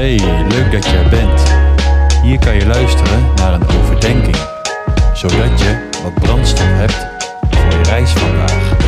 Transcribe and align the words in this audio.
Hey, 0.00 0.18
leuk 0.48 0.72
dat 0.72 0.84
je 0.84 0.90
er 0.90 1.10
bent. 1.10 1.42
Hier 2.22 2.38
kan 2.38 2.54
je 2.54 2.66
luisteren 2.66 3.34
naar 3.34 3.52
een 3.52 3.66
overdenking, 3.66 4.36
zodat 5.14 5.60
je 5.60 5.88
wat 6.02 6.14
brandstof 6.14 6.66
hebt 6.66 6.94
voor 7.50 7.70
je 7.70 7.82
reis 7.82 8.12
vandaag. 8.12 8.78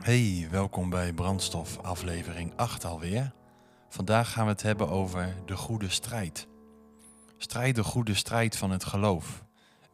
Hey, 0.00 0.48
welkom 0.50 0.90
bij 0.90 1.12
Brandstof 1.12 1.78
aflevering 1.78 2.52
8 2.56 2.84
alweer. 2.84 3.32
Vandaag 3.88 4.32
gaan 4.32 4.44
we 4.44 4.50
het 4.50 4.62
hebben 4.62 4.88
over 4.88 5.34
de 5.46 5.56
goede 5.56 5.88
strijd. 5.88 6.48
Strijd 7.36 7.74
de 7.74 7.84
goede 7.84 8.14
strijd 8.14 8.56
van 8.56 8.70
het 8.70 8.84
geloof. 8.84 9.45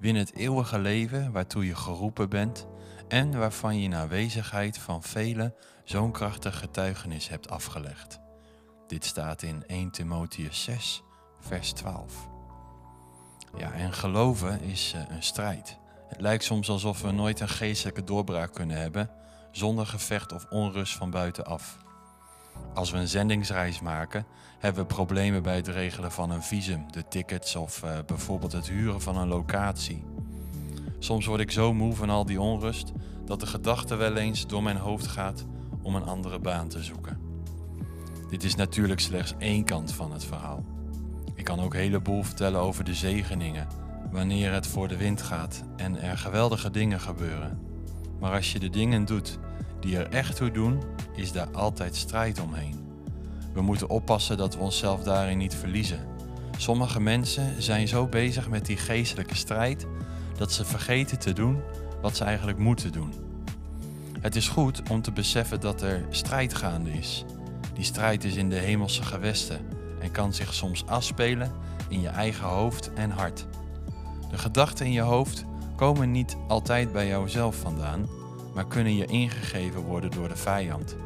Win 0.02 0.16
het 0.16 0.34
eeuwige 0.34 0.78
leven 0.78 1.32
waartoe 1.32 1.66
je 1.66 1.74
geroepen 1.74 2.28
bent 2.28 2.66
en 3.08 3.38
waarvan 3.38 3.78
je 3.78 3.82
in 3.82 3.94
aanwezigheid 3.94 4.78
van 4.78 5.02
velen 5.02 5.54
zo'n 5.84 6.12
krachtig 6.12 6.58
getuigenis 6.58 7.28
hebt 7.28 7.50
afgelegd. 7.50 8.20
Dit 8.86 9.04
staat 9.04 9.42
in 9.42 9.64
1 9.66 9.90
Timotheus 9.90 10.62
6, 10.62 11.02
vers 11.40 11.72
12. 11.72 12.28
Ja, 13.56 13.72
en 13.72 13.92
geloven 13.92 14.60
is 14.60 14.92
eh, 14.94 15.00
een 15.08 15.22
strijd. 15.22 15.78
Het 16.08 16.20
lijkt 16.20 16.44
soms 16.44 16.68
alsof 16.68 17.02
we 17.02 17.10
nooit 17.10 17.40
een 17.40 17.48
geestelijke 17.48 18.04
doorbraak 18.04 18.54
kunnen 18.54 18.76
hebben 18.76 19.10
zonder 19.50 19.86
gevecht 19.86 20.32
of 20.32 20.46
onrust 20.50 20.96
van 20.96 21.10
buitenaf. 21.10 21.78
Als 22.74 22.90
we 22.90 22.98
een 22.98 23.08
zendingsreis 23.08 23.80
maken, 23.80 24.26
hebben 24.58 24.82
we 24.82 24.94
problemen 24.94 25.42
bij 25.42 25.56
het 25.56 25.68
regelen 25.68 26.12
van 26.12 26.30
een 26.30 26.42
visum, 26.42 26.84
de 26.90 27.08
tickets 27.08 27.56
of 27.56 27.82
uh, 27.84 27.90
bijvoorbeeld 28.06 28.52
het 28.52 28.68
huren 28.68 29.00
van 29.00 29.16
een 29.16 29.28
locatie. 29.28 30.04
Soms 30.98 31.26
word 31.26 31.40
ik 31.40 31.50
zo 31.50 31.74
moe 31.74 31.94
van 31.94 32.10
al 32.10 32.24
die 32.24 32.40
onrust 32.40 32.92
dat 33.24 33.40
de 33.40 33.46
gedachte 33.46 33.94
wel 33.94 34.16
eens 34.16 34.46
door 34.46 34.62
mijn 34.62 34.76
hoofd 34.76 35.06
gaat 35.06 35.44
om 35.82 35.94
een 35.94 36.04
andere 36.04 36.38
baan 36.38 36.68
te 36.68 36.82
zoeken. 36.82 37.20
Dit 38.28 38.44
is 38.44 38.54
natuurlijk 38.54 39.00
slechts 39.00 39.34
één 39.38 39.64
kant 39.64 39.92
van 39.92 40.12
het 40.12 40.24
verhaal. 40.24 40.64
Ik 41.34 41.44
kan 41.44 41.60
ook 41.60 41.74
een 41.74 41.80
heleboel 41.80 42.22
vertellen 42.22 42.60
over 42.60 42.84
de 42.84 42.94
zegeningen, 42.94 43.66
wanneer 44.10 44.52
het 44.52 44.66
voor 44.66 44.88
de 44.88 44.96
wind 44.96 45.22
gaat 45.22 45.62
en 45.76 46.00
er 46.00 46.18
geweldige 46.18 46.70
dingen 46.70 47.00
gebeuren. 47.00 47.60
Maar 48.20 48.32
als 48.32 48.52
je 48.52 48.58
de 48.58 48.70
dingen 48.70 49.04
doet 49.04 49.38
die 49.80 49.96
er 49.96 50.08
echt 50.08 50.36
toe 50.36 50.50
doen, 50.50 50.82
is 51.14 51.32
daar 51.32 51.48
altijd 51.52 51.96
strijd 51.96 52.40
omheen. 52.40 52.80
We 53.52 53.62
moeten 53.62 53.88
oppassen 53.88 54.36
dat 54.36 54.54
we 54.54 54.60
onszelf 54.60 55.02
daarin 55.02 55.38
niet 55.38 55.54
verliezen. 55.54 56.06
Sommige 56.56 57.00
mensen 57.00 57.62
zijn 57.62 57.88
zo 57.88 58.06
bezig 58.06 58.48
met 58.48 58.66
die 58.66 58.76
geestelijke 58.76 59.36
strijd 59.36 59.86
dat 60.36 60.52
ze 60.52 60.64
vergeten 60.64 61.18
te 61.18 61.32
doen 61.32 61.60
wat 62.00 62.16
ze 62.16 62.24
eigenlijk 62.24 62.58
moeten 62.58 62.92
doen. 62.92 63.12
Het 64.20 64.36
is 64.36 64.48
goed 64.48 64.82
om 64.90 65.02
te 65.02 65.12
beseffen 65.12 65.60
dat 65.60 65.82
er 65.82 66.04
strijd 66.10 66.54
gaande 66.54 66.92
is. 66.92 67.24
Die 67.74 67.84
strijd 67.84 68.24
is 68.24 68.36
in 68.36 68.48
de 68.48 68.56
hemelse 68.56 69.02
gewesten 69.02 69.60
en 70.00 70.10
kan 70.10 70.34
zich 70.34 70.54
soms 70.54 70.86
afspelen 70.86 71.52
in 71.88 72.00
je 72.00 72.08
eigen 72.08 72.46
hoofd 72.46 72.92
en 72.92 73.10
hart. 73.10 73.46
De 74.30 74.38
gedachten 74.38 74.86
in 74.86 74.92
je 74.92 75.00
hoofd 75.00 75.44
komen 75.76 76.10
niet 76.10 76.36
altijd 76.48 76.92
bij 76.92 77.06
jouzelf 77.06 77.56
vandaan, 77.56 78.08
maar 78.54 78.66
kunnen 78.66 78.94
je 78.94 79.06
ingegeven 79.06 79.80
worden 79.80 80.10
door 80.10 80.28
de 80.28 80.36
vijand. 80.36 80.96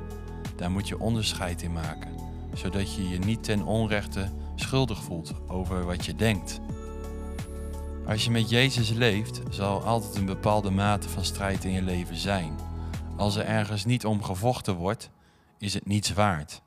Daar 0.57 0.71
moet 0.71 0.89
je 0.89 1.01
onderscheid 1.01 1.63
in 1.63 1.73
maken, 1.73 2.11
zodat 2.55 2.95
je 2.95 3.09
je 3.09 3.19
niet 3.19 3.45
ten 3.45 3.63
onrechte 3.63 4.31
schuldig 4.55 5.03
voelt 5.03 5.35
over 5.49 5.85
wat 5.85 6.05
je 6.05 6.15
denkt. 6.15 6.61
Als 8.07 8.25
je 8.25 8.31
met 8.31 8.51
Jezus 8.51 8.91
leeft, 8.91 9.41
zal 9.51 9.83
altijd 9.83 10.15
een 10.15 10.27
bepaalde 10.27 10.71
mate 10.71 11.09
van 11.09 11.25
strijd 11.25 11.65
in 11.65 11.73
je 11.73 11.83
leven 11.83 12.17
zijn. 12.17 12.59
Als 13.17 13.37
er 13.37 13.45
ergens 13.45 13.85
niet 13.85 14.07
om 14.07 14.23
gevochten 14.23 14.75
wordt, 14.75 15.11
is 15.59 15.75
het 15.75 15.87
niets 15.87 16.13
waard. 16.13 16.63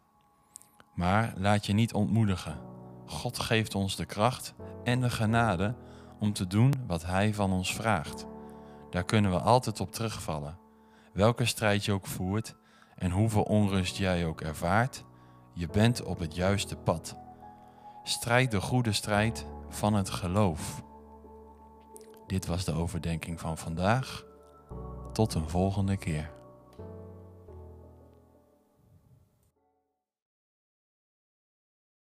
Maar 0.93 1.33
laat 1.37 1.65
je 1.65 1.73
niet 1.73 1.93
ontmoedigen. 1.93 2.59
God 3.05 3.39
geeft 3.39 3.75
ons 3.75 3.95
de 3.95 4.05
kracht 4.05 4.53
en 4.83 5.01
de 5.01 5.09
genade 5.09 5.75
om 6.19 6.33
te 6.33 6.47
doen 6.47 6.73
wat 6.87 7.05
Hij 7.05 7.33
van 7.33 7.51
ons 7.51 7.75
vraagt. 7.75 8.25
Daar 8.89 9.05
kunnen 9.05 9.31
we 9.31 9.39
altijd 9.39 9.79
op 9.79 9.91
terugvallen. 9.91 10.57
Welke 11.13 11.45
strijd 11.45 11.85
je 11.85 11.91
ook 11.91 12.07
voert 12.07 12.55
en 12.95 13.11
hoeveel 13.11 13.43
onrust 13.43 13.97
jij 13.97 14.25
ook 14.25 14.41
ervaart, 14.41 15.03
je 15.53 15.67
bent 15.67 16.03
op 16.03 16.19
het 16.19 16.35
juiste 16.35 16.75
pad. 16.75 17.17
Strijd 18.03 18.51
de 18.51 18.61
goede 18.61 18.93
strijd 18.93 19.45
van 19.69 19.93
het 19.93 20.09
geloof. 20.09 20.83
Dit 22.27 22.45
was 22.45 22.65
de 22.65 22.73
overdenking 22.73 23.39
van 23.39 23.57
vandaag. 23.57 24.25
Tot 25.13 25.33
een 25.33 25.49
volgende 25.49 25.97
keer. 25.97 26.38